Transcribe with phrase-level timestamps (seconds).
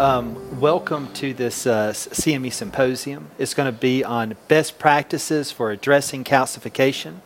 [0.00, 3.32] Um, welcome to this uh, CME symposium.
[3.36, 7.16] It's going to be on best practices for addressing calcification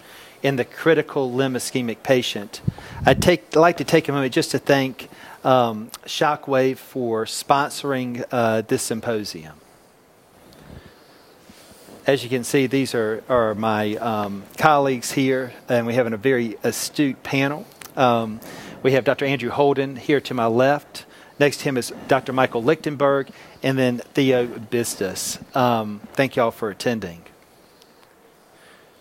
[0.42, 2.62] in the critical limb ischemic patient.
[3.04, 5.10] I'd take, like to take a moment just to thank
[5.44, 9.60] um, Shockwave for sponsoring uh, this symposium.
[12.06, 16.16] As you can see, these are, are my um, colleagues here, and we have a
[16.16, 17.66] very astute panel.
[17.96, 18.40] Um,
[18.82, 19.26] we have Dr.
[19.26, 21.04] Andrew Holden here to my left.
[21.38, 22.32] Next to him is Dr.
[22.32, 23.30] Michael Lichtenberg,
[23.62, 25.56] and then Theo Bisdas.
[25.56, 27.22] Um, thank you all for attending.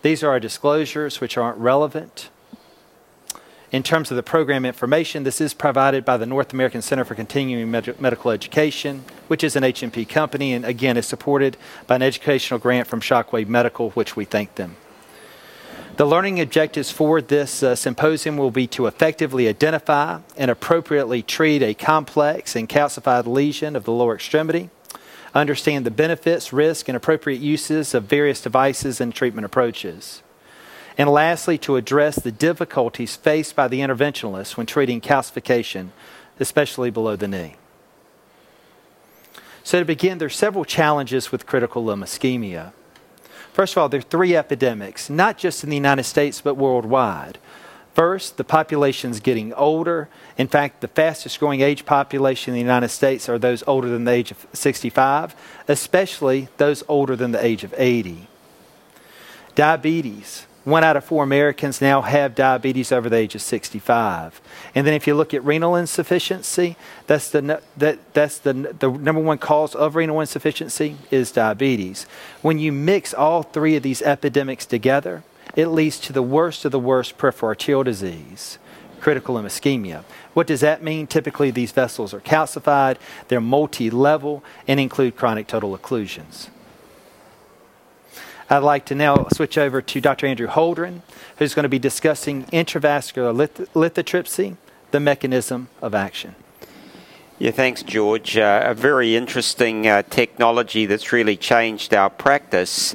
[0.02, 2.30] These are our disclosures, which aren't relevant.
[3.72, 7.16] In terms of the program information, this is provided by the North American Center for
[7.16, 11.56] Continuing Med- Medical Education, which is an HMP company, and again is supported
[11.88, 14.76] by an educational grant from Shockwave Medical, which we thank them.
[16.02, 21.62] The learning objectives for this uh, symposium will be to effectively identify and appropriately treat
[21.62, 24.72] a complex and calcified lesion of the lower extremity,
[25.36, 30.24] understand the benefits, risk, and appropriate uses of various devices and treatment approaches
[30.98, 35.90] and lastly, to address the difficulties faced by the interventionalists when treating calcification,
[36.40, 37.58] especially below the knee.
[39.64, 42.74] So, to begin, there are several challenges with critical limb ischemia.
[43.54, 47.38] First of all, there are three epidemics, not just in the United States, but worldwide.
[47.94, 50.08] First, the population is getting older.
[50.38, 54.06] In fact, the fastest growing age population in the United States are those older than
[54.06, 55.36] the age of 65,
[55.68, 58.28] especially those older than the age of 80.
[59.56, 64.40] Diabetes one out of four Americans now have diabetes over the age of 65.
[64.76, 66.76] And then if you look at renal insufficiency,
[67.08, 72.04] that's the, that, that's the, the number one cause of renal insufficiency is diabetes.
[72.42, 75.24] When you mix all three of these epidemics together,
[75.56, 78.60] it leads to the worst of the worst peripheral arterial disease,
[79.00, 80.04] critical limb ischemia.
[80.34, 81.08] What does that mean?
[81.08, 86.50] Typically, these vessels are calcified, they're multi level, and include chronic total occlusions.
[88.52, 90.28] I'd like to now switch over to Dr.
[90.28, 91.04] Andrew Holden,
[91.38, 94.58] who's going to be discussing intravascular lith- lithotripsy,
[94.92, 96.36] the mechanism of action.
[97.40, 98.38] Yeah, thanks, George.
[98.38, 102.94] Uh, a very interesting uh, technology that's really changed our practice.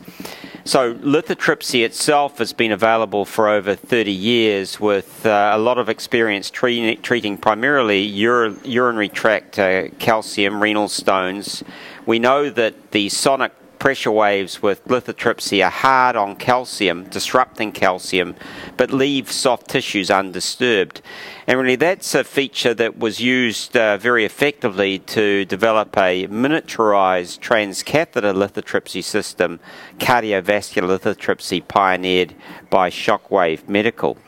[0.65, 5.89] So, lithotripsy itself has been available for over 30 years with uh, a lot of
[5.89, 11.65] experience treating, primarily ur- urinary tract uh, calcium, renal stones.
[12.05, 13.53] We know that the sonic
[13.87, 18.35] pressure waves with lithotripsy are hard on calcium, disrupting calcium,
[18.77, 21.01] but leave soft tissues undisturbed.
[21.47, 27.39] And really, that's a feature that was used uh, very effectively to develop a miniaturized
[27.39, 29.61] transcatheter lithotripsy system,
[29.99, 32.35] cardiovascular lithotripsy, pioneered
[32.69, 34.19] by Shockwave Medical.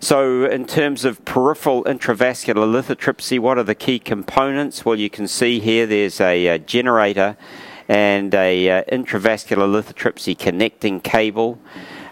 [0.00, 4.86] So, in terms of peripheral intravascular lithotripsy, what are the key components?
[4.86, 7.36] Well, you can see here there's a, a generator
[7.88, 11.58] and a uh, intravascular lithotripsy connecting cable.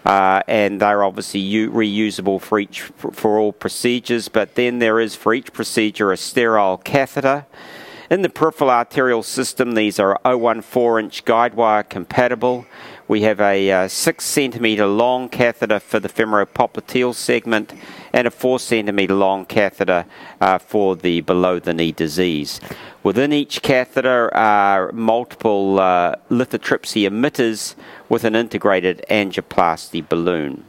[0.05, 4.27] Uh, and they're obviously u- reusable for each for, all procedures.
[4.27, 7.45] But then there is for each procedure a sterile catheter.
[8.09, 12.65] In the peripheral arterial system, these are 014 inch guide wire compatible.
[13.07, 17.73] We have a uh, 6 centimetre long catheter for the femoropopliteal segment
[18.13, 20.05] and a 4 centimetre long catheter
[20.39, 22.61] uh, for the below the knee disease.
[23.01, 27.75] Within each catheter are multiple uh, lithotripsy emitters
[28.07, 30.63] with an integrated angioplasty balloon.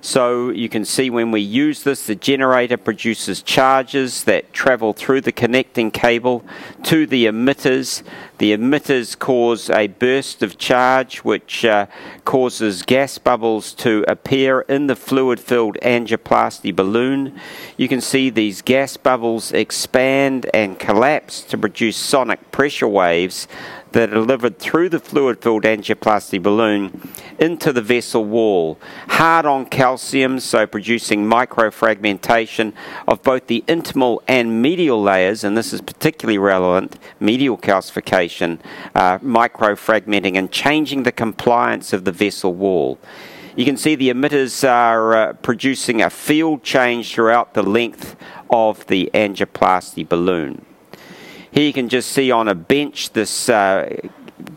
[0.00, 5.22] So you can see when we use this, the generator produces charges that travel through
[5.22, 6.44] the connecting cable
[6.84, 8.02] to the emitters.
[8.38, 11.86] The emitters cause a burst of charge which uh,
[12.24, 17.38] causes gas bubbles to appear in the fluid filled angioplasty balloon.
[17.76, 23.48] You can see these gas bubbles expand and collapse to produce sonic pressure waves
[23.92, 29.66] that are delivered through the fluid filled angioplasty balloon into the vessel wall, hard on
[29.66, 32.72] calcium, so producing microfragmentation
[33.06, 38.58] of both the intimal and medial layers, and this is particularly relevant, medial calcification,
[38.94, 42.98] uh, microfragmenting and changing the compliance of the vessel wall.
[43.56, 48.14] You can see the emitters are uh, producing a field change throughout the length
[48.50, 50.66] of the angioplasty balloon.
[51.56, 53.88] Here you can just see on a bench this uh,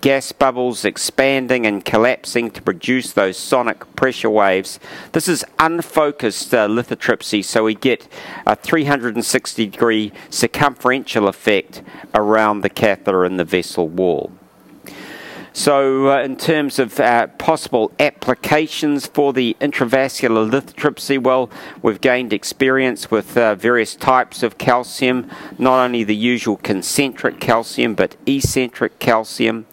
[0.01, 4.81] gas bubbles expanding and collapsing to produce those sonic pressure waves.
[5.13, 8.06] This is unfocused uh, lithotripsy, so we get
[8.46, 14.34] a 360 degree circumferential effect around the catheter in the vessel wall.
[15.60, 21.50] So, uh, in terms of uh, possible applications for the intravascular lithotripsy, well,
[21.82, 27.94] we've gained experience with uh, various types of calcium, not only the usual concentric calcium,
[27.94, 29.66] but eccentric calcium.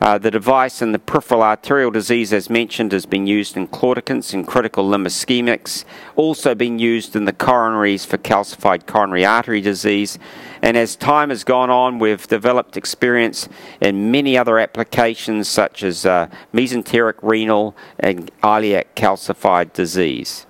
[0.00, 4.32] Uh, the device in the peripheral arterial disease, as mentioned, has been used in claudicants
[4.32, 5.84] and critical limb ischemics,
[6.16, 10.18] also been used in the coronaries for calcified coronary artery disease.
[10.62, 13.48] And as time has gone on, we've developed experience
[13.80, 20.46] in many other applications such as uh, mesenteric renal and iliac calcified disease.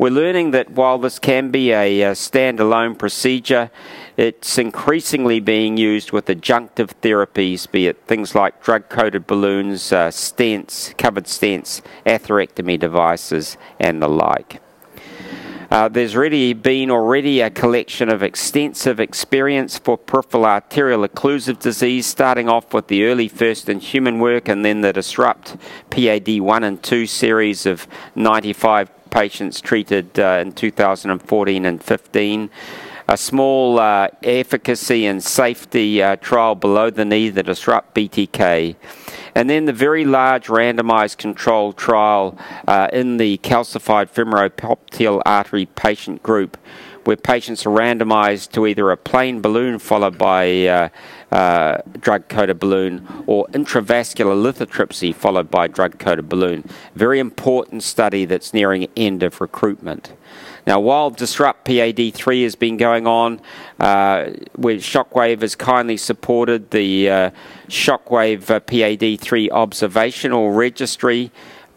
[0.00, 3.70] We're learning that while this can be a, a standalone procedure,
[4.16, 10.08] it's increasingly being used with adjunctive therapies, be it things like drug coated balloons, uh,
[10.08, 14.62] stents, covered stents, atherectomy devices, and the like.
[15.70, 22.06] Uh, there's really been already a collection of extensive experience for peripheral arterial occlusive disease,
[22.06, 25.58] starting off with the early first in human work and then the Disrupt
[25.90, 32.50] PAD 1 and 2 series of 95 patients treated uh, in 2014 and 15
[33.10, 38.76] a small uh, efficacy and safety uh, trial below the knee, the Disrupt BTK,
[39.34, 46.22] and then the very large randomized controlled trial uh, in the calcified femoropopliteal artery patient
[46.22, 46.56] group,
[47.02, 50.90] where patients are randomized to either a plain balloon followed by
[51.32, 56.68] uh, drug coated balloon or intravascular lithotripsy followed by drug coated balloon.
[56.94, 60.12] Very important study that's nearing end of recruitment.
[60.66, 63.40] Now, while Disrupt PAD3 has been going on,
[63.78, 67.30] uh, where Shockwave has kindly supported the uh,
[67.68, 71.30] Shockwave uh, PAD3 observational registry,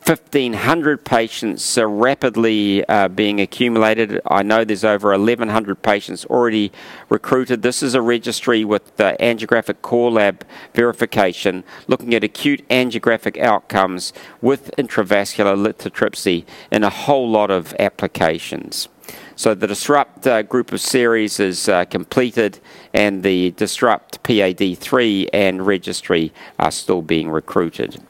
[0.06, 4.20] 1,500 patients are rapidly uh, being accumulated.
[4.28, 6.74] I know there's over 1,100 patients already
[7.08, 7.62] recruited.
[7.62, 14.12] This is a registry with uh, angiographic core lab verification looking at acute angiographic outcomes
[14.42, 18.90] with intravascular lithotripsy in a whole lot of applications.
[19.38, 22.60] So the Disrupt uh, group of series is uh, completed,
[22.94, 28.02] and the Disrupt PAD3 and registry are still being recruited.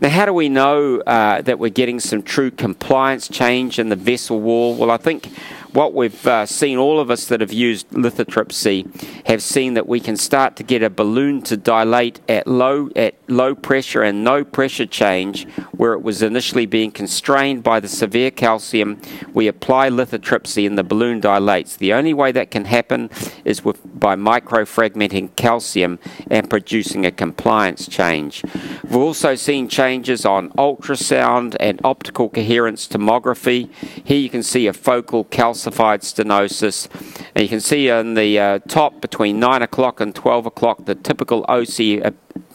[0.00, 3.96] Now, how do we know uh, that we're getting some true compliance change in the
[3.96, 4.76] vessel wall?
[4.76, 5.28] Well, I think
[5.72, 10.00] what we've uh, seen, all of us that have used lithotripsy, have seen that we
[10.00, 14.44] can start to get a balloon to dilate at low at low pressure and no
[14.44, 19.00] pressure change, where it was initially being constrained by the severe calcium.
[19.34, 21.76] We apply lithotripsy and the balloon dilates.
[21.76, 23.10] The only way that can happen
[23.44, 25.98] is with by microfragmenting calcium
[26.30, 28.42] and producing a compliance change.
[28.84, 33.70] We've also seen changes on ultrasound and optical coherence tomography.
[34.04, 36.88] Here you can see a focal calcium calcified stenosis.
[37.34, 40.94] And you can see on the uh, top between 9 o'clock and 12 o'clock the
[40.94, 42.10] typical OC, uh,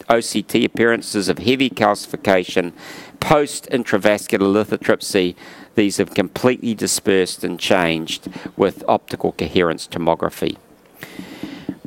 [0.09, 2.73] OCT appearances of heavy calcification
[3.19, 5.35] post intravascular lithotripsy.
[5.75, 10.57] These have completely dispersed and changed with optical coherence tomography.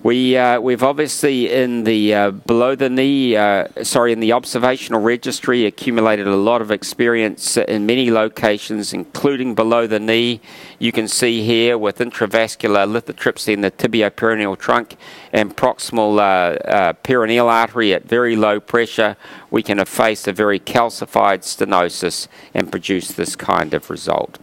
[0.06, 5.00] We, uh, we've obviously in the uh, below the knee, uh, sorry, in the observational
[5.00, 10.40] registry, accumulated a lot of experience in many locations, including below the knee.
[10.78, 14.94] You can see here with intravascular lithotripsy in the tibioperoneal trunk
[15.32, 19.16] and proximal uh, uh, peroneal artery at very low pressure,
[19.50, 24.38] we can efface a very calcified stenosis and produce this kind of result.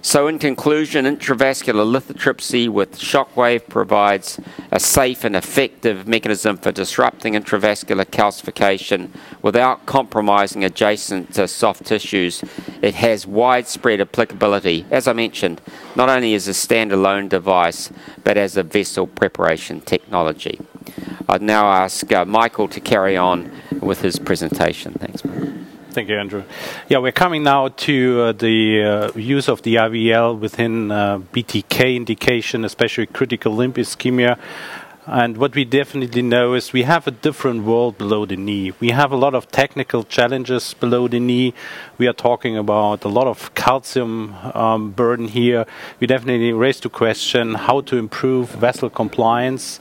[0.00, 4.38] So, in conclusion, intravascular lithotripsy with shockwave provides
[4.70, 9.10] a safe and effective mechanism for disrupting intravascular calcification
[9.42, 12.44] without compromising adjacent uh, soft tissues.
[12.80, 15.60] It has widespread applicability, as I mentioned,
[15.96, 17.90] not only as a standalone device,
[18.22, 20.60] but as a vessel preparation technology.
[21.28, 24.94] I'd now ask uh, Michael to carry on with his presentation.
[24.94, 25.22] Thanks.
[25.98, 26.44] Thank you, Andrew.
[26.88, 31.96] Yeah, we're coming now to uh, the uh, use of the IVL within uh, BTK
[31.96, 34.38] indication, especially critical limb ischemia.
[35.06, 38.74] And what we definitely know is we have a different world below the knee.
[38.78, 41.52] We have a lot of technical challenges below the knee.
[41.98, 45.66] We are talking about a lot of calcium um, burden here.
[45.98, 49.80] We definitely raise the question how to improve vessel compliance.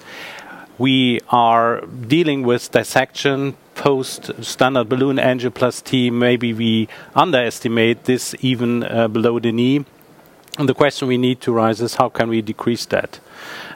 [0.80, 9.08] We are dealing with dissection post standard balloon angioplasty, maybe we underestimate this even uh,
[9.08, 9.86] below the knee.
[10.58, 13.20] And the question we need to raise is how can we decrease that?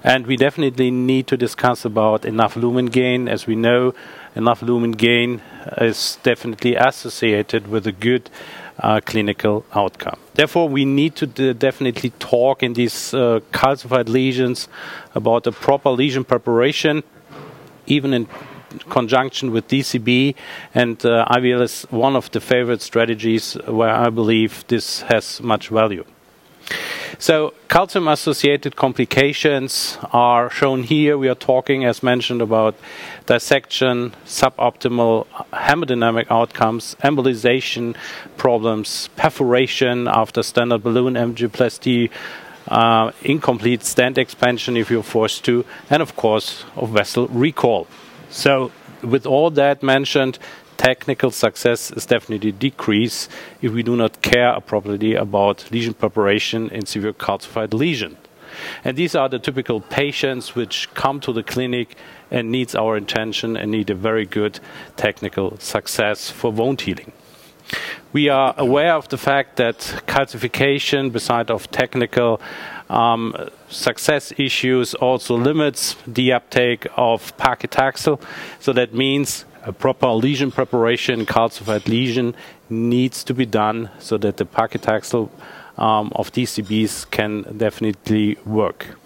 [0.03, 3.27] And we definitely need to discuss about enough lumen gain.
[3.27, 3.93] As we know,
[4.35, 5.41] enough lumen gain
[5.77, 8.31] is definitely associated with a good
[8.79, 10.17] uh, clinical outcome.
[10.33, 14.67] Therefore, we need to definitely talk in these uh, calcified lesions
[15.13, 17.03] about a proper lesion preparation,
[17.85, 18.27] even in
[18.89, 20.35] conjunction with DCB,
[20.73, 25.69] and uh, IVL is one of the favorite strategies where I believe this has much
[25.69, 26.05] value.
[27.19, 31.17] So calcium associated complications are shown here.
[31.17, 32.75] We are talking, as mentioned, about
[33.25, 37.95] dissection, suboptimal hemodynamic outcomes, embolization
[38.37, 42.09] problems, perforation after standard balloon angioplasty,
[42.67, 47.87] uh, incomplete stent expansion if you're forced to, and of course, of vessel recall.
[48.31, 48.71] So,
[49.03, 50.39] with all that mentioned,
[50.77, 53.29] technical success is definitely decrease
[53.61, 58.17] if we do not care appropriately about lesion preparation in severe calcified lesion.
[58.83, 61.95] And these are the typical patients which come to the clinic
[62.31, 64.59] and needs our attention and need a very good
[64.95, 67.11] technical success for wound healing.
[68.13, 72.41] We are aware of the fact that calcification, beside of technical
[72.89, 73.35] um,
[73.71, 78.21] success issues, also limits the uptake of paclitaxel.
[78.59, 82.35] So that means a proper lesion preparation, calcified lesion,
[82.69, 85.29] needs to be done so that the paclitaxel
[85.77, 89.00] um, of DCBs can definitely work.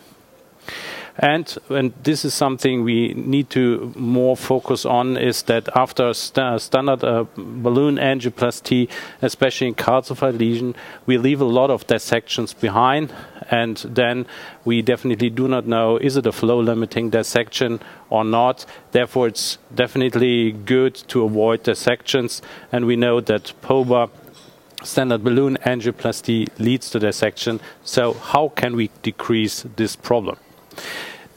[1.18, 6.62] And, and this is something we need to more focus on is that after st
[6.62, 8.90] standard uh, balloon angioplasty,
[9.22, 13.14] especially in calcified lesion, we leave a lot of dissections behind.
[13.50, 14.26] And then
[14.66, 17.80] we definitely do not know is it a flow limiting dissection
[18.10, 18.66] or not.
[18.92, 22.42] Therefore, it's definitely good to avoid dissections.
[22.74, 24.10] And we know that POBA
[24.84, 27.62] standard balloon angioplasty leads to dissection.
[27.84, 30.38] So, how can we decrease this problem?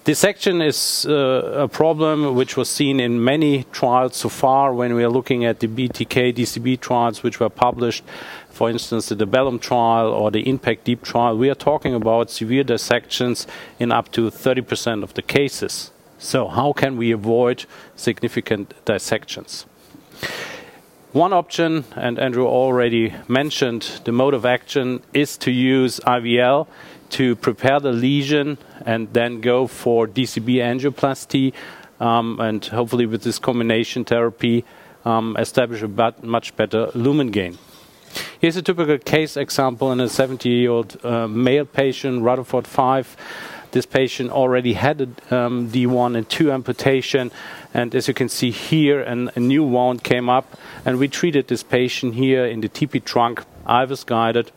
[0.09, 5.05] Dissection is uh, a problem which was seen in many trials so far when we
[5.05, 8.03] are looking at the BTK DCB trials which were published,
[8.49, 11.37] for instance, the Debellum trial or the IN.PACT DEEP trial.
[11.37, 13.47] We are talking about severe dissections
[13.79, 15.91] in up to 30% of the cases.
[16.17, 19.67] So, how can we avoid significant dissections?
[21.13, 26.67] One option, and Andrew already mentioned the mode of action, is to use IVL
[27.11, 31.55] to prepare the lesion and then go for DCB angioplasty,
[31.99, 34.67] um, and hopefully with this combination therapy,
[35.07, 37.57] um, establish a much better lumen gain.
[38.39, 43.17] Here's a typical case example in a 70-year-old uh, male patient, Rutherford 5.
[43.71, 47.31] This patient already had a um, D1 and 2 amputation,
[47.75, 51.49] and as you can see here, an, a new wound came up, and we treated
[51.49, 54.51] this patient here in the TP trunk, IVUS guided,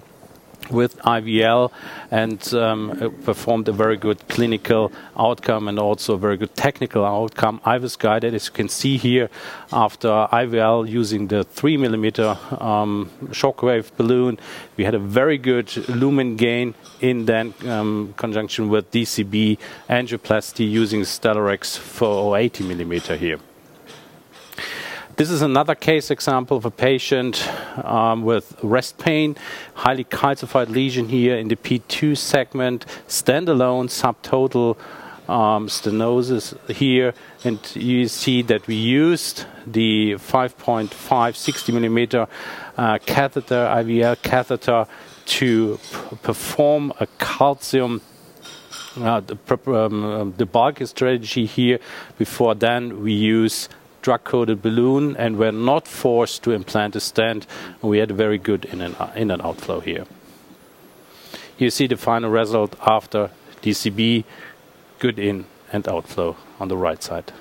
[0.69, 1.71] with IVL
[2.11, 7.59] and um, performed a very good clinical outcome and also a very good technical outcome.
[7.65, 9.29] IVUS guided, as you can see here,
[9.71, 14.39] after IVL using the 3 millimeter um, shockwave balloon.
[14.77, 19.57] We had a very good lumen gain in then um, conjunction with DCB
[19.89, 23.39] angioplasty using Stellarex for 80 millimeter here.
[25.21, 27.47] This is another case example of a patient
[27.85, 29.35] um, with rest pain,
[29.75, 34.75] highly calcified lesion here in the P2 segment, standalone subtotal
[35.29, 37.13] um, stenosis here,
[37.43, 42.27] and you see that we used the 5.5 60 millimeter
[42.75, 44.87] uh, catheter, IVL catheter,
[45.25, 45.79] to
[46.23, 48.01] perform a calcium
[48.97, 49.37] uh, the,
[49.71, 51.79] um, the bulk strategy here.
[52.17, 53.69] Before then, we use
[54.01, 57.45] drug-coated balloon and were not forced to implant a stent.
[57.81, 60.05] We had a very good in and, in and outflow here.
[61.57, 63.29] You see the final result after
[63.61, 64.23] DCB,
[64.99, 67.31] good in and outflow on the right side.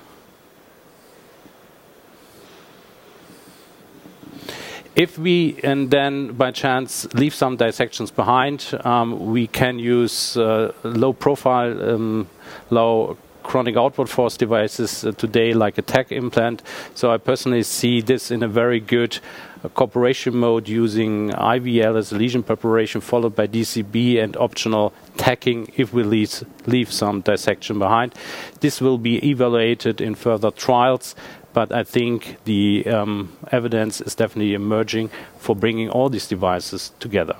[4.93, 10.73] If we and then by chance leave some dissections behind, um, we can use uh,
[10.83, 12.27] low profile, um,
[12.69, 16.61] low chronic outward force devices uh, today, like a Tack implant.
[16.95, 19.19] So I personally see this in a very good
[19.63, 25.71] uh, cooperation mode using IVL as a lesion preparation, followed by DCB and optional tacking
[25.75, 28.15] if we leave, leave some dissection behind.
[28.59, 31.15] This will be evaluated in further trials
[31.53, 37.35] but I think the um, evidence is definitely emerging for bringing all these devices together.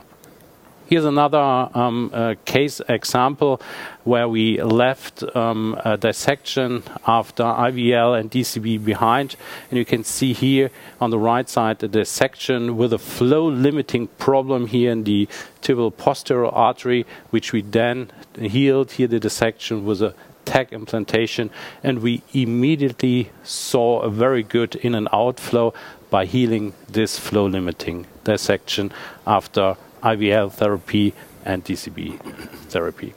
[0.91, 3.61] Here's another um, uh, case example
[4.03, 9.37] where we left um, a dissection after IVL and DCB behind.
[9.69, 10.69] And you can see here
[10.99, 15.29] on the right side the dissection with a flow limiting problem here in the
[15.61, 18.91] tibial posterior artery, which we then healed.
[18.91, 21.51] Here the dissection with a Tack implantation,
[21.83, 25.73] and we immediately saw a very good in and outflow
[26.09, 28.91] by healing this flow limiting dissection
[29.25, 31.13] after IVL therapy
[31.45, 32.19] and DCB
[32.69, 33.13] therapy.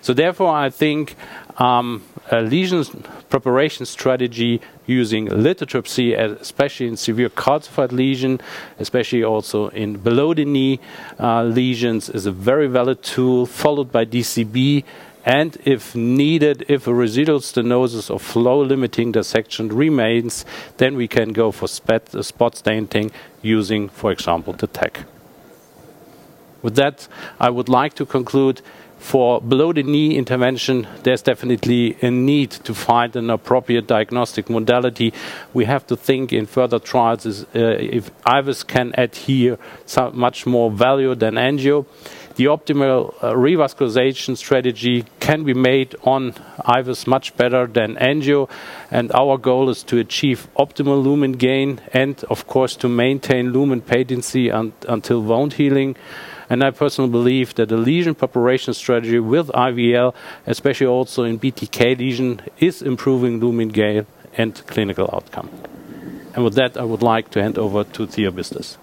[0.00, 1.16] So therefore, I think
[1.58, 2.84] um, a lesion
[3.28, 8.40] preparation strategy using lithotripsy, especially in severe calcified lesion,
[8.78, 10.80] especially also in below the knee
[11.18, 14.84] uh, lesions, is a very valid tool, followed by DCB.
[15.26, 20.44] And if needed, if a residual stenosis or flow limiting dissection remains,
[20.76, 25.04] then we can go for spot stenting using, for example, the TEC.
[26.64, 27.06] With that,
[27.38, 28.62] I would like to conclude
[28.96, 35.12] for below the knee intervention, there's definitely a need to find an appropriate diagnostic modality.
[35.52, 39.58] We have to think in further trials is, uh, if IVUS can add here
[40.14, 41.84] much more value than angio.
[42.36, 46.32] The optimal uh, revascularization strategy can be made on
[46.64, 48.48] IVUS much better than angio,
[48.90, 53.82] and our goal is to achieve optimal lumen gain and, of course, to maintain lumen
[53.82, 55.94] patency un until wound healing.
[56.50, 60.14] And I personally believe that the lesion preparation strategy with IVL,
[60.46, 65.50] especially also in BTK lesion, is improving lumen gain and clinical outcome.
[66.34, 68.76] And with that, I would like to hand over to Theo Bisdas.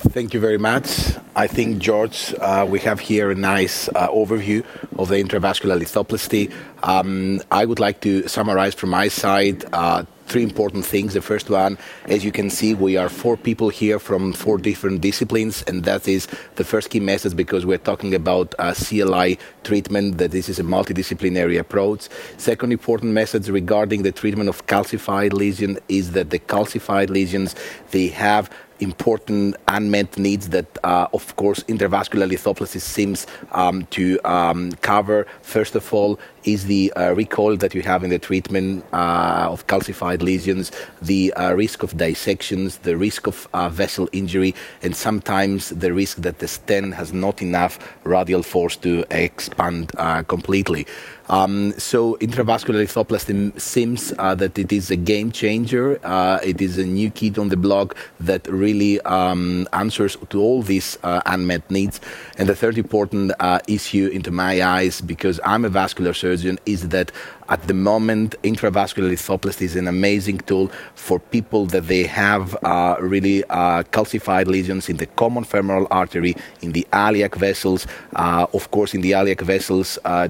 [0.00, 1.16] Thank you very much.
[1.34, 4.64] I think, George, uh, we have here a nice uh, overview
[4.96, 6.52] of the intravascular lithoplasty.
[6.82, 11.14] Um, I would like to summarize from my side uh, three important things.
[11.14, 15.00] The first one, as you can see, we are four people here from four different
[15.00, 20.30] disciplines, and that is the first key message because we're talking about CLI treatment, that
[20.30, 22.08] this is a multidisciplinary approach.
[22.36, 27.54] Second important message regarding the treatment of calcified lesion is that the calcified lesions,
[27.90, 34.72] they have important unmet needs that, uh, of course, intravascular lithoplasty seems um, to um,
[34.82, 35.26] cover.
[35.42, 39.66] First of all, is the uh, recall that you have in the treatment uh, of
[39.66, 45.70] calcified lesions, the uh, risk of dissections, the risk of uh, vessel injury, and sometimes
[45.70, 50.86] the risk that the stent has not enough radial force to expand uh, completely.
[51.30, 56.00] Um, so intravascular lithoplasty seems uh, that it is a game changer.
[56.42, 60.96] It is a new kid on the block that really um, answers to all these
[61.02, 62.00] unmet needs.
[62.38, 63.32] And the third important
[63.66, 67.10] issue, into my eyes, because I'm a vascular surgeon, surgeon is that
[67.48, 72.96] at the moment, intravascular lithoplasty is an amazing tool for people that they have uh,
[73.00, 78.70] really uh, calcified lesions in the common femoral artery, in the iliac vessels, uh, of
[78.70, 80.28] course, in the iliac vessels uh,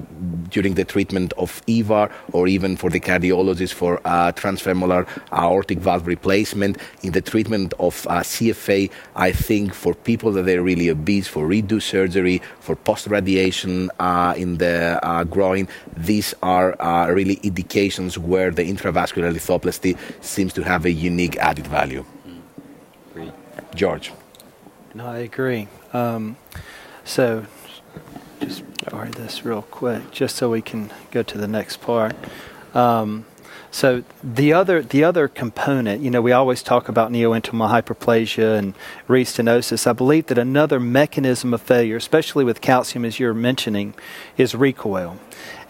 [0.49, 6.07] during the treatment of EVAR, or even for the cardiologist for uh, transfemoral aortic valve
[6.07, 6.77] replacement.
[7.03, 11.49] In the treatment of uh, CFA, I think for people that are really obese, for
[11.49, 13.91] redo surgery, for post radiation
[14.37, 16.77] in the groin, these are
[17.13, 22.05] really indications where the intravascular lithoplasty seems to have a unique added value.
[23.75, 24.11] George.
[24.93, 25.67] No, I agree.
[25.93, 26.37] Um,
[27.05, 27.45] so,
[28.41, 32.15] just write this real quick, just so we can go to the next part.
[32.73, 33.25] Um,
[33.71, 38.73] so the other the other component, you know, we always talk about neointimal hyperplasia and
[39.07, 39.85] restenosis.
[39.85, 43.93] I believe that another mechanism of failure, especially with calcium, as you're mentioning,
[44.37, 45.17] is recoil.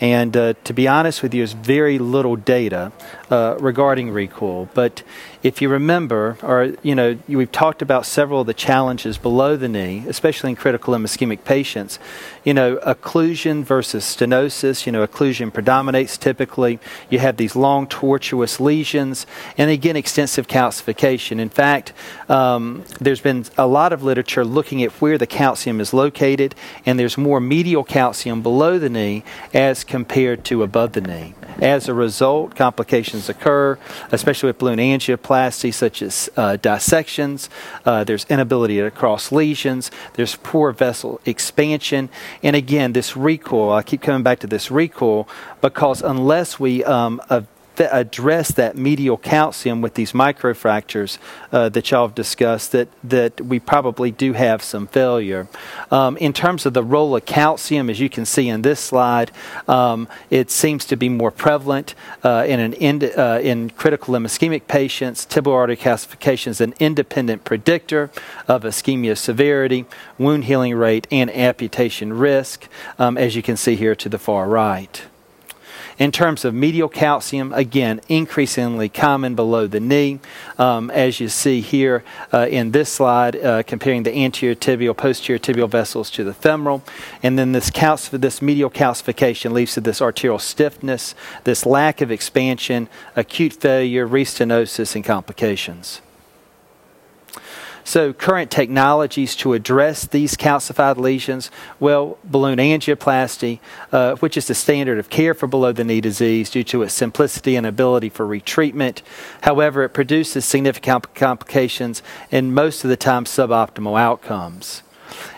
[0.01, 2.91] And uh, to be honest with you, there's very little data
[3.29, 4.69] uh, regarding recoil.
[4.73, 5.03] But
[5.43, 9.67] if you remember, or you know, we've talked about several of the challenges below the
[9.67, 11.99] knee, especially in critical limb ischemic patients.
[12.43, 14.85] You know, occlusion versus stenosis.
[14.85, 16.79] You know, occlusion predominates typically.
[17.09, 19.25] You have these long, tortuous lesions,
[19.57, 21.39] and again, extensive calcification.
[21.39, 21.93] In fact,
[22.29, 26.97] um, there's been a lot of literature looking at where the calcium is located, and
[26.97, 31.33] there's more medial calcium below the knee as compared to above the knee.
[31.61, 33.77] As a result, complications occur,
[34.11, 37.49] especially with balloon angioplasty, such as uh, dissections.
[37.83, 39.91] Uh, there's inability to cross lesions.
[40.13, 42.09] There's poor vessel expansion.
[42.41, 45.27] And again, this recoil, I keep coming back to this recoil
[45.59, 47.19] because unless we um,
[47.87, 51.17] address that medial calcium with these microfractures
[51.51, 55.47] uh, that y'all have discussed, that, that we probably do have some failure.
[55.91, 59.31] Um, in terms of the role of calcium, as you can see in this slide,
[59.67, 64.25] um, it seems to be more prevalent uh, in, an ind- uh, in critical limb
[64.25, 65.25] ischemic patients.
[65.25, 68.09] Tibial artery calcification is an independent predictor
[68.47, 69.85] of ischemia severity,
[70.17, 74.47] wound healing rate, and amputation risk, um, as you can see here to the far
[74.47, 75.08] right.
[75.99, 80.19] In terms of medial calcium, again, increasingly common below the knee,
[80.57, 85.37] um, as you see here uh, in this slide, uh, comparing the anterior tibial, posterior
[85.37, 86.83] tibial vessels to the femoral.
[87.21, 92.87] And then this, this medial calcification leads to this arterial stiffness, this lack of expansion,
[93.17, 95.99] acute failure, restenosis, and complications.
[97.89, 101.49] So, current technologies to address these calcified lesions,
[101.79, 103.57] well, balloon angioplasty,
[103.91, 106.93] uh, which is the standard of care for below the knee disease due to its
[106.93, 109.01] simplicity and ability for retreatment.
[109.41, 114.83] However, it produces significant complications and most of the time suboptimal outcomes.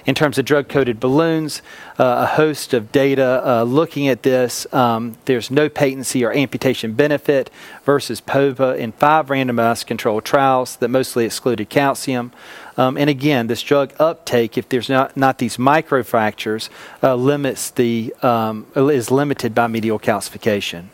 [0.06, 1.62] In terms of drug coated balloons,
[2.00, 4.72] uh, a host of data uh, looking at this.
[4.74, 7.50] Um, there's no patency or amputation benefit
[7.84, 12.32] versus POBA in five randomized controlled trials that mostly excluded calcium.
[12.78, 16.70] Um, and again, this drug uptake, if there's not, not these microfractures,
[17.04, 20.86] uh, limits the, um, is limited by medial calcification.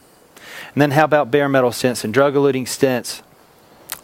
[0.73, 3.21] And then how about bare metal stents and drug eluting stents?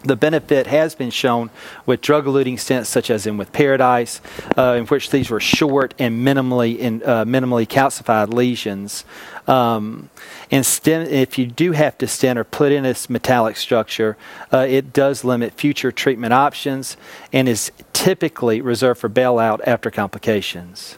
[0.04, 1.50] The benefit has been shown
[1.86, 4.22] with drug eluting stents, such as in with Paradise,
[4.58, 9.06] uh, in which these were short and minimally in, uh, minimally calcified lesions.
[9.48, 10.10] Um,
[10.52, 14.18] and stent, if you do have to stent or put in this metallic structure,
[14.52, 16.98] uh, it does limit future treatment options
[17.32, 20.98] and is typically reserved for bailout after complications.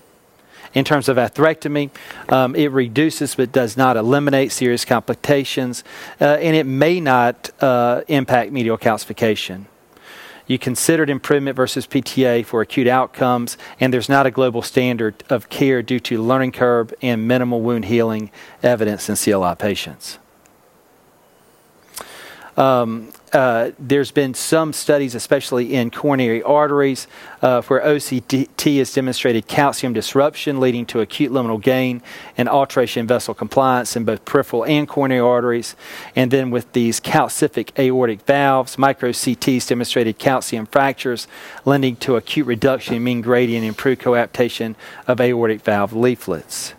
[0.76, 1.90] In terms of atherectomy,
[2.30, 5.84] um, it reduces but does not eliminate serious complications,
[6.20, 9.66] uh, and it may not uh, impact medial calcification.
[10.48, 15.50] You considered improvement versus PTA for acute outcomes, and there's not a global standard of
[15.50, 18.30] care due to learning curve and minimal wound healing
[18.62, 20.20] evidence in CLI patients.
[22.58, 27.06] Um, uh, there's been some studies, especially in coronary arteries,
[27.42, 32.02] uh, where OCT has demonstrated calcium disruption leading to acute luminal gain
[32.38, 35.76] and alteration in vessel compliance in both peripheral and coronary arteries.
[36.16, 41.28] And then with these calcific aortic valves, micro CTs demonstrated calcium fractures,
[41.66, 46.74] lending to acute reduction in mean gradient and improved coaptation of aortic valve leaflets.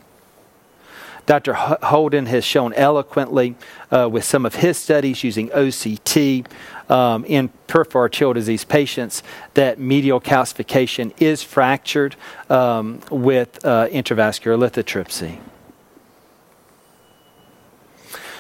[1.27, 1.55] Dr.
[1.55, 3.57] Holden has shown eloquently
[3.91, 6.47] uh, with some of his studies using OCT
[6.89, 12.15] um, in peripheral arterial disease patients that medial calcification is fractured
[12.49, 15.39] um, with uh, intravascular lithotripsy.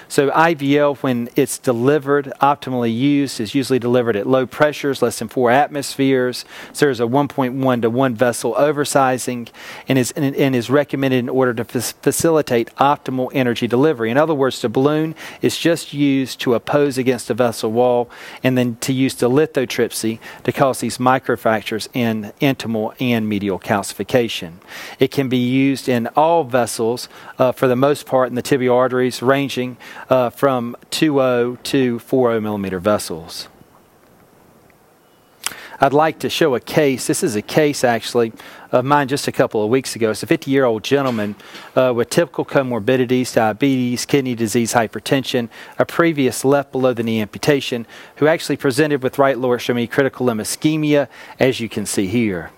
[0.08, 5.28] So IVL, when it's delivered, optimally used, is usually delivered at low pressures, less than
[5.28, 6.44] four atmospheres.
[6.72, 9.48] So there's a 1.1 to 1 vessel oversizing
[9.88, 14.10] and is, and, and is recommended in order to f- facilitate optimal energy delivery.
[14.10, 18.08] In other words, the balloon is just used to oppose against a vessel wall
[18.42, 24.54] and then to use the lithotripsy to cause these microfractures in intimal and medial calcification.
[25.00, 28.74] It can be used in all vessels, uh, for the most part in the tibial
[28.74, 29.76] arteries, ranging
[30.08, 33.48] uh, from 2.0 to 4.0 millimeter vessels.
[35.78, 37.06] I'd like to show a case.
[37.06, 38.32] This is a case actually
[38.72, 40.10] of mine just a couple of weeks ago.
[40.10, 41.36] It's a 50 year old gentleman
[41.74, 47.86] uh, with typical comorbidities, diabetes, kidney disease, hypertension, a previous left below the knee amputation,
[48.16, 52.50] who actually presented with right lower extremity critical limb ischemia, as you can see here.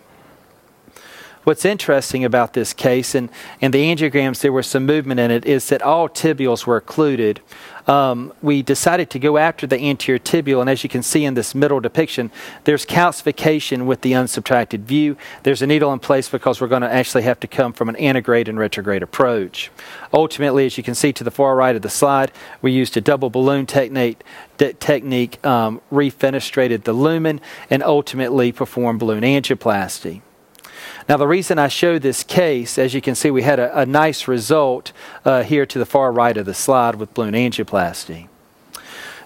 [1.49, 3.31] What's interesting about this case, and,
[3.63, 7.41] and the angiograms, there was some movement in it, is that all tibials were occluded.
[7.87, 11.33] Um, we decided to go after the anterior tibial, and as you can see in
[11.33, 12.31] this middle depiction,
[12.65, 15.17] there's calcification with the unsubtracted view.
[15.43, 17.97] There's a needle in place because we're going to actually have to come from an
[17.97, 19.71] antegrade and retrograde approach.
[20.13, 22.31] Ultimately, as you can see to the far right of the slide,
[22.61, 24.23] we used a double balloon technique,
[24.59, 30.21] technique um, refenestrated the lumen, and ultimately performed balloon angioplasty.
[31.09, 33.87] Now, the reason I show this case, as you can see, we had a, a
[33.87, 34.93] nice result
[35.25, 38.29] uh, here to the far right of the slide with balloon angioplasty.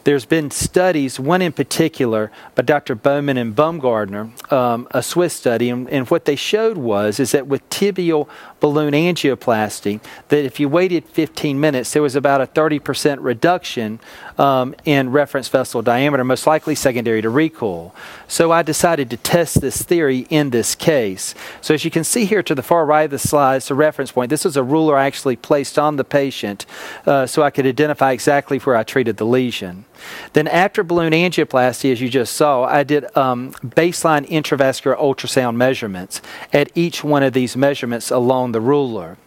[0.05, 2.97] There's been studies, one in particular by Dr.
[2.97, 7.47] Baumann and Baumgartner, um, a Swiss study, and, and, what they showed was is that
[7.47, 8.29] with tibial
[8.63, 13.99] balloon angioplasty, that if you waited 15 minutes, there was about a 30% reduction
[14.39, 17.93] um, in reference vessel diameter, most likely secondary to recoil.
[18.29, 21.35] So I decided to test this theory in this case.
[21.61, 23.75] So as you can see here to the far right of the slide, it's a
[23.75, 24.31] reference point.
[24.31, 26.65] This is a ruler I actually placed on the patient
[27.05, 29.85] uh, so I could identify exactly where I treated the lesion.
[30.33, 36.23] Then, after balloon angioplasty, as you just saw, I did um, baseline intravascular ultrasound measurements
[36.53, 39.19] at each one of these measurements along the ruler.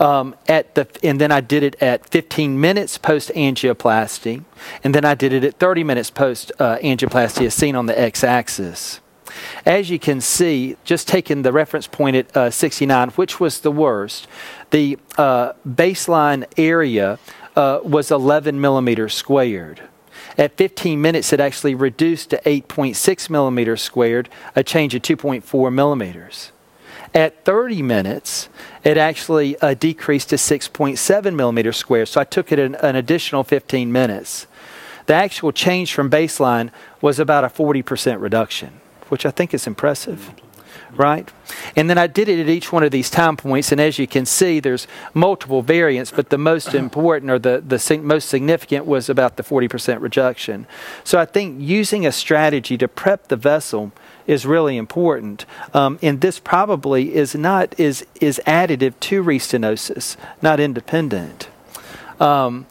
[0.00, 4.44] Um, at the, and then I did it at 15 minutes post angioplasty,
[4.82, 7.98] and then I did it at 30 minutes post uh, angioplasty, as seen on the
[7.98, 9.00] x axis.
[9.64, 13.70] As you can see, just taking the reference point at uh, 69, which was the
[13.70, 14.26] worst,
[14.70, 17.18] the uh, baseline area
[17.56, 19.82] uh, was 11 millimeters squared.
[20.38, 26.52] At 15 minutes, it actually reduced to 8.6 millimeters squared, a change of 2.4 millimeters.
[27.14, 28.48] At 30 minutes,
[28.84, 33.44] it actually uh, decreased to 6.7 millimeters squared, so I took it an, an additional
[33.44, 34.46] 15 minutes.
[35.06, 38.80] The actual change from baseline was about a 40% reduction
[39.12, 40.32] which I think is impressive
[40.96, 41.30] right?
[41.76, 44.06] And then I did it at each one of these time points, and as you
[44.06, 49.08] can see, there's multiple variants, but the most important or the, the most significant was
[49.08, 50.66] about the 40% rejection.
[51.04, 53.92] So I think using a strategy to prep the vessel
[54.26, 60.60] is really important, um, and this probably is not is is additive to restenosis, not
[60.60, 61.48] independent.
[62.20, 62.66] Um,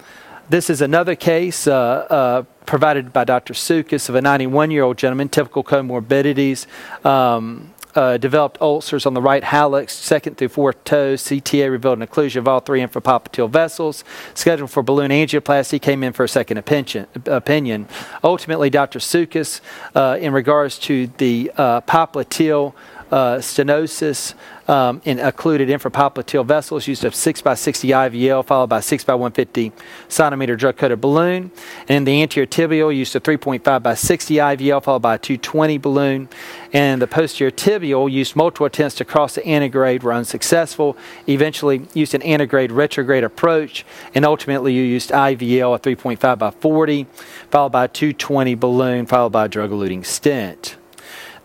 [0.49, 3.53] this is another case uh, uh, provided by Dr.
[3.53, 6.65] Sukas of a 91 year old gentleman, typical comorbidities.
[7.05, 11.21] Um, uh, developed ulcers on the right hallux, second through fourth toes.
[11.23, 14.04] CTA revealed an occlusion of all three infrapopliteal vessels.
[14.34, 17.88] Scheduled for balloon angioplasty, came in for a second opinion.
[18.23, 18.99] Ultimately, Dr.
[18.99, 19.62] Sukas,
[19.95, 22.73] uh, in regards to the uh, popliteal
[23.12, 24.34] uh, stenosis
[24.69, 29.13] um, in occluded infrapopliteal vessels used a 6 by 60 IVL followed by 6 by
[29.13, 29.74] 150
[30.08, 31.52] centimeter drug coated balloon.
[31.89, 35.78] And in the anterior tibial used a 3.5 by 60 IVL followed by a 220
[35.78, 36.30] balloon.
[36.71, 40.95] And the posterior tibial used multiple attempts to cross the antegrade were unsuccessful.
[41.28, 47.08] Eventually used an antegrade retrograde approach and ultimately you used IVL a 3.5 by 40
[47.50, 50.78] followed by a 220 balloon followed by a drug eluting stent.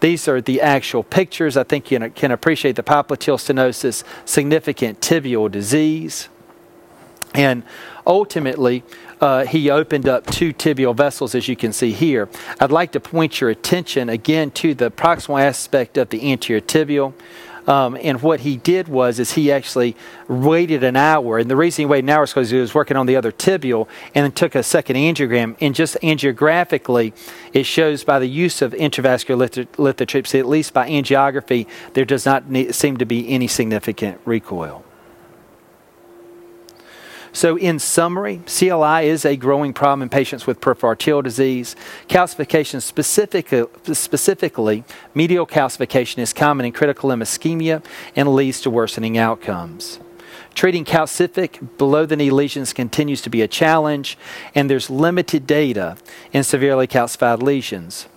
[0.00, 1.56] These are the actual pictures.
[1.56, 6.28] I think you can appreciate the popliteal stenosis, significant tibial disease.
[7.34, 7.64] And
[8.06, 8.82] ultimately,
[9.20, 12.28] uh, he opened up two tibial vessels, as you can see here.
[12.60, 17.14] I'd like to point your attention again to the proximal aspect of the anterior tibial.
[17.66, 19.96] Um, and what he did was is he actually
[20.28, 21.38] waited an hour.
[21.38, 23.32] And the reason he waited an hour is because he was working on the other
[23.32, 25.56] tibial and then took a second angiogram.
[25.60, 27.12] And just angiographically,
[27.52, 32.44] it shows by the use of intravascular lithotripsy, at least by angiography, there does not
[32.70, 34.85] seem to be any significant recoil.
[37.36, 41.76] So, in summary, CLI is a growing problem in patients with peripheral arterial disease.
[42.08, 43.52] Calcification, specific,
[43.92, 47.84] specifically, medial calcification, is common in critical limb ischemia
[48.16, 50.00] and leads to worsening outcomes.
[50.54, 54.16] Treating calcific below the knee lesions continues to be a challenge,
[54.54, 55.98] and there's limited data
[56.32, 58.08] in severely calcified lesions.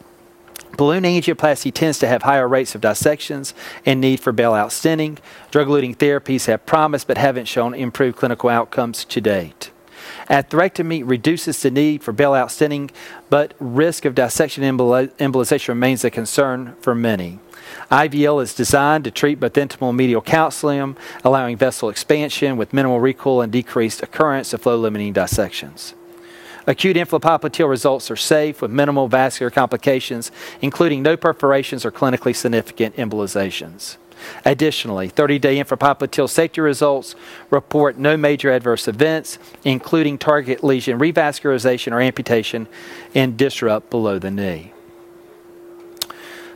[0.77, 3.53] Balloon angioplasty tends to have higher rates of dissections
[3.85, 5.17] and need for bailout stenting.
[5.51, 9.71] Drug eluting therapies have promised but haven't shown improved clinical outcomes to date.
[10.29, 12.91] Atherectomy reduces the need for bailout stenting,
[13.29, 17.39] but risk of dissection embolization remains a concern for many.
[17.91, 23.41] IVL is designed to treat both intimal medial calcium, allowing vessel expansion with minimal recoil
[23.41, 25.93] and decreased occurrence of flow limiting dissections.
[26.69, 32.95] Acute infrapopliteal results are safe with minimal vascular complications, including no perforations or clinically significant
[32.95, 33.97] embolizations.
[34.45, 37.15] Additionally, 30 day infrapopliteal safety results
[37.49, 42.67] report no major adverse events, including target lesion revascularization or amputation
[43.15, 44.71] and disrupt below the knee.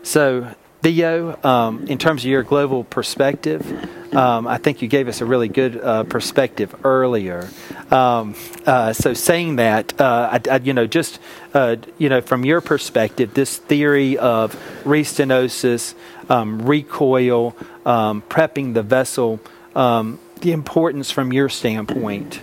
[0.03, 3.65] So, Theo, um, in terms of your global perspective,
[4.13, 7.49] um, I think you gave us a really good uh, perspective earlier.
[7.89, 11.19] Um, uh, so, saying that, uh, I, I, you know, just
[11.53, 15.93] uh, you know, from your perspective, this theory of restenosis,
[16.29, 19.39] um, recoil, um, prepping the vessel,
[19.77, 22.41] um, the importance from your standpoint.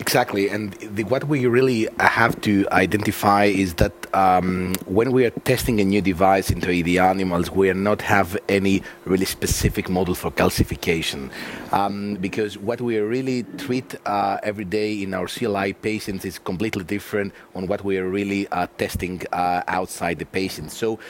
[0.00, 5.30] Exactly, and the, what we really have to identify is that um, when we are
[5.30, 10.14] testing a new device into the animals, we are not have any really specific model
[10.14, 11.30] for calcification,
[11.72, 16.84] um, because what we really treat uh, every day in our CLI patients is completely
[16.84, 20.70] different on what we are really uh, testing uh, outside the patient.
[20.70, 21.00] So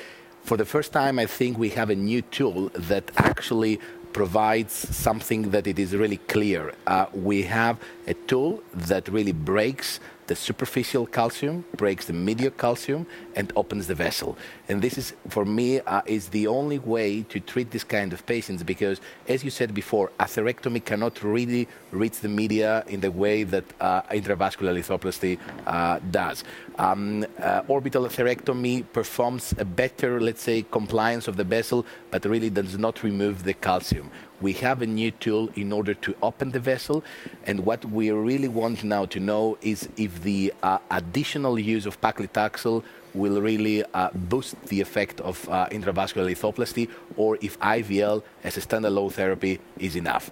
[0.42, 3.80] for the first time, I think we have a new tool that actually
[4.18, 6.74] provides something that it is really clear.
[6.88, 7.78] Uh, we have
[8.08, 13.94] a tool that really breaks the superficial calcium, breaks the medial calcium, and opens the
[13.94, 14.38] vessel.
[14.68, 18.24] And this is, for me, uh, is the only way to treat this kind of
[18.26, 23.42] patients because, as you said before, atherectomy cannot really reach the media in the way
[23.44, 26.44] that uh, intravascular lithoplasty uh, does.
[26.78, 32.50] Um, uh, orbital atherectomy performs a better, let's say, compliance of the vessel, but really
[32.50, 34.10] does not remove the calcium
[34.40, 37.04] we have a new tool in order to open the vessel.
[37.44, 42.00] And what we really want now to know is if the uh, additional use of
[42.00, 42.82] paclitaxel
[43.14, 48.60] will really uh, boost the effect of uh, intravascular lithoplasty or if IVL as a
[48.60, 50.30] standalone therapy is enough.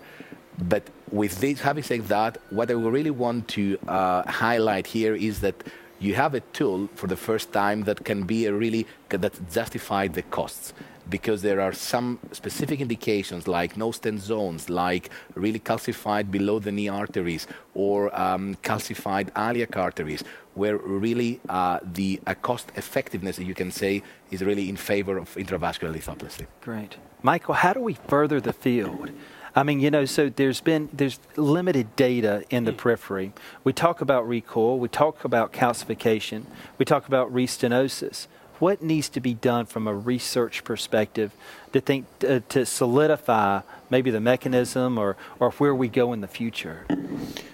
[0.59, 5.40] But with this, having said that, what I really want to uh, highlight here is
[5.40, 5.55] that
[5.98, 10.09] you have a tool for the first time that can be a really that justify
[10.09, 10.72] the costs
[11.09, 16.72] because there are some specific indications like no stent zones, like really calcified below the
[16.72, 23.54] knee arteries or um, calcified iliac arteries, where really uh, the uh, cost effectiveness, you
[23.54, 26.46] can say, is really in favor of intravascular lithoplasty.
[26.61, 26.96] Great.
[27.22, 29.11] Michael, how do we further the field?
[29.57, 33.33] I mean, you know, so there's been there's limited data in the periphery.
[33.64, 36.45] We talk about recoil, we talk about calcification,
[36.77, 38.27] we talk about restenosis.
[38.59, 41.33] What needs to be done from a research perspective
[41.73, 46.29] to think uh, to solidify maybe the mechanism or or where we go in the
[46.29, 46.87] future?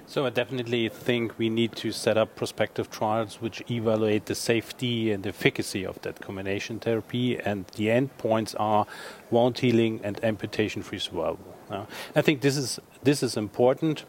[0.06, 5.12] So I definitely think we need to set up prospective trials which evaluate the safety
[5.12, 8.86] and efficacy of that combination therapy, and the endpoints are
[9.30, 11.51] wound healing and amputation-free survival.
[12.14, 14.04] I think this is this is important.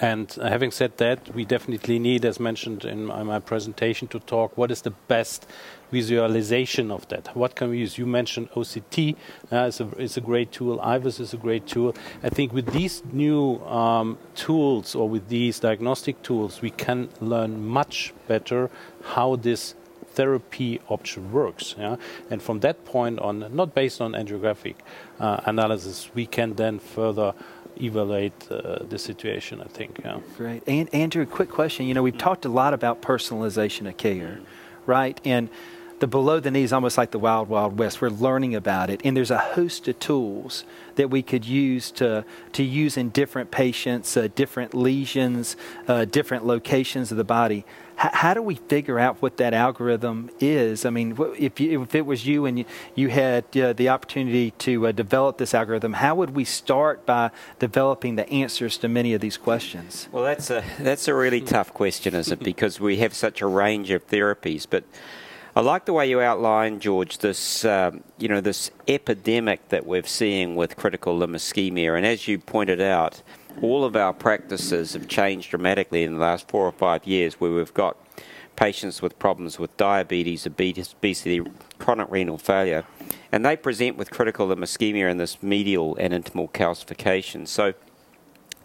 [0.00, 4.56] And having said that, we definitely need, as mentioned in my, my, presentation, to talk
[4.58, 5.46] what is the best
[5.92, 7.36] visualization of that.
[7.36, 7.98] What can we use?
[7.98, 9.16] You mentioned OCT
[9.52, 10.78] uh, is, a, is a great tool.
[10.78, 11.94] IVUS is a great tool.
[12.22, 17.64] I think with these new um, tools or with these diagnostic tools, we can learn
[17.64, 18.70] much better
[19.04, 19.74] how this
[20.14, 21.74] therapy option works.
[21.78, 21.96] Yeah?
[22.30, 24.76] And from that point on, not based on angiographic
[25.20, 27.34] uh, analysis, we can then further
[27.80, 30.00] evaluate uh, the situation, I think.
[30.04, 30.20] Yeah.
[30.36, 30.62] Great.
[30.66, 31.86] And Andrew, quick question.
[31.86, 34.40] You know, we've talked a lot about personalization of care,
[34.86, 35.20] right?
[35.24, 35.48] And
[36.02, 38.00] the below the knee is almost like the wild, wild west.
[38.00, 40.64] We're learning about it, and there's a host of tools
[40.96, 45.54] that we could use to to use in different patients, uh, different lesions,
[45.86, 47.64] uh, different locations of the body.
[48.02, 50.84] H- how do we figure out what that algorithm is?
[50.84, 52.64] I mean, if you, if it was you and you,
[52.96, 57.30] you had uh, the opportunity to uh, develop this algorithm, how would we start by
[57.60, 60.08] developing the answers to many of these questions?
[60.10, 62.44] Well, that's a that's a really tough question, isn't it?
[62.44, 64.82] Because we have such a range of therapies, but
[65.54, 70.02] I like the way you outline, George, this um, you know this epidemic that we're
[70.04, 73.22] seeing with critical limb ischemia, and as you pointed out,
[73.60, 77.50] all of our practices have changed dramatically in the last four or five years, where
[77.50, 77.98] we've got
[78.56, 81.42] patients with problems with diabetes, obesity,
[81.78, 82.84] chronic renal failure,
[83.30, 87.46] and they present with critical limb ischemia and this medial and intimal calcification.
[87.46, 87.74] So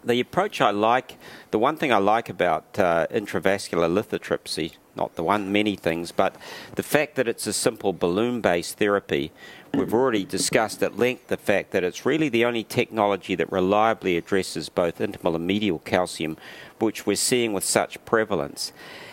[0.02, 1.18] the approach I like,
[1.50, 6.36] the one thing I like about uh, intravascular lithotripsy, not the one, many things, but
[6.74, 9.32] the fact that it's a simple balloon based therapy.
[9.72, 14.16] We've already discussed at length the fact that it's really the only technology that reliably
[14.16, 16.36] addresses both intimal and medial calcium,
[16.78, 18.72] which we're seeing with such prevalence.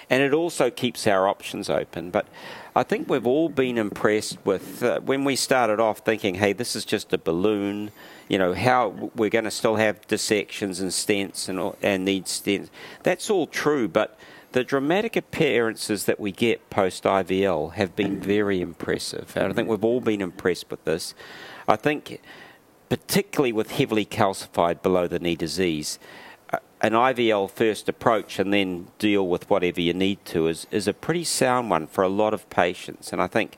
[0.10, 2.10] And it also keeps our options open.
[2.12, 2.28] But
[2.76, 6.76] I think we've all been impressed with uh, when we started off thinking, hey, this
[6.76, 7.92] is just a balloon
[8.28, 12.70] you know, how we're going to still have dissections and stents and, and need stents.
[13.04, 14.18] That's all true, but
[14.56, 19.34] the dramatic appearances that we get post IVL have been very impressive.
[19.36, 21.14] And I think we've all been impressed with this.
[21.68, 22.22] I think,
[22.88, 26.00] particularly with heavily calcified below the knee disease,
[26.54, 30.88] uh, an IVL first approach and then deal with whatever you need to is, is
[30.88, 33.12] a pretty sound one for a lot of patients.
[33.12, 33.58] And I think,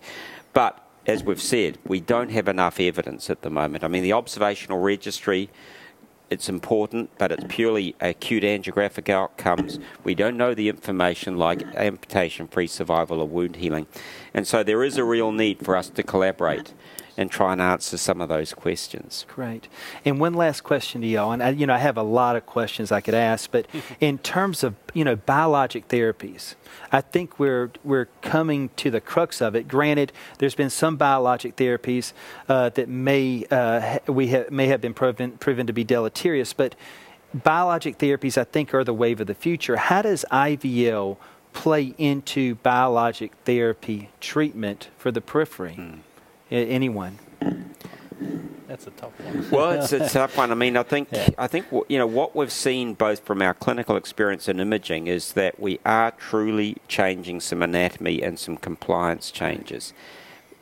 [0.51, 3.83] but as we've said, we don't have enough evidence at the moment.
[3.83, 5.51] I mean, the observational registry,
[6.29, 9.79] it's important, but it's purely acute angiographic outcomes.
[10.03, 13.87] We don't know the information like amputation free survival or wound healing.
[14.33, 16.73] And so there is a real need for us to collaborate
[17.17, 19.25] and try and answer some of those questions.
[19.27, 19.67] Great.
[20.05, 22.45] And one last question to y'all, and I, you know I have a lot of
[22.45, 23.65] questions I could ask, but
[23.99, 26.53] in terms of you know biologic therapies,
[26.91, 29.67] I think we're we're coming to the crux of it.
[29.67, 32.13] Granted, there's been some biologic therapies
[32.47, 36.75] uh, that may uh, we ha- may have been proven proven to be deleterious, but
[37.33, 39.75] biologic therapies I think are the wave of the future.
[39.75, 41.17] How does IVL
[41.53, 45.73] play into biologic therapy treatment for the periphery?
[45.73, 45.95] Hmm
[46.51, 47.19] anyone?
[48.67, 49.49] That's a tough one.
[49.51, 50.51] well, it's a tough one.
[50.51, 51.29] I mean, I think yeah.
[51.37, 55.33] I think you know what we've seen both from our clinical experience and imaging is
[55.33, 59.93] that we are truly changing some anatomy and some compliance changes.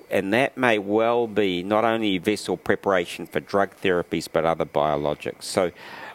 [0.10, 5.44] And that may well be not only vessel preparation for drug therapies but other biologics.
[5.44, 5.72] So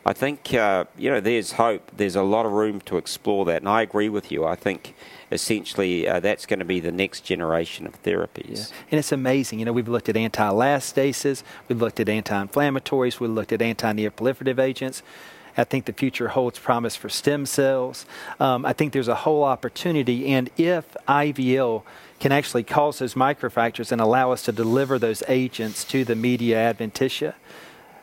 [0.07, 1.91] I think, uh, you know, there's hope.
[1.95, 3.63] There's a lot of room to explore that.
[3.63, 4.45] And I agree with you.
[4.45, 4.95] I think
[5.31, 8.71] essentially uh, that's going to be the next generation of therapies.
[8.71, 8.77] Yeah.
[8.91, 9.59] And it's amazing.
[9.59, 15.03] You know, we've looked at anti-elastases, we've looked at anti-inflammatories, we've looked at anti-neoproliferative agents.
[15.57, 18.07] I think the future holds promise for stem cells.
[18.39, 21.83] Um, I think there's a whole opportunity, and if IVL
[22.19, 26.57] can actually cause those microfractures and allow us to deliver those agents to the media
[26.57, 27.35] adventitia,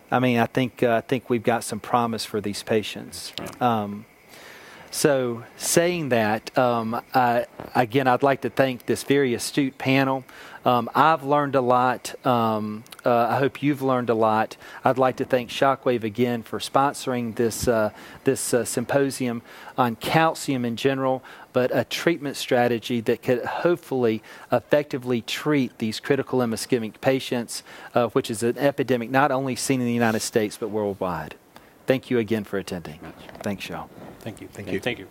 [0.09, 3.33] I mean, I think uh, I think we've got some promise for these patients.
[3.59, 4.05] Um,
[4.89, 10.23] So, saying that, um, I, again, I'd like to thank this very astute panel.
[10.67, 12.13] Um, I've learned a lot.
[12.25, 14.57] Um, uh, I hope you've learned a lot.
[14.83, 17.91] I'd like to thank Shockwave again for sponsoring this uh,
[18.25, 19.43] this uh, symposium
[19.77, 21.23] on calcium in general,
[21.53, 24.21] but a treatment strategy that could hopefully
[24.51, 27.63] effectively treat these critical ischemic patients,
[27.93, 31.35] uh, which is an epidemic not only seen in the United States but worldwide.
[31.87, 32.99] Thank you again for attending.
[33.41, 33.89] Thanks, y'all.
[34.19, 34.47] Thank you.
[34.49, 34.79] Thank you.
[34.79, 35.07] Thank you.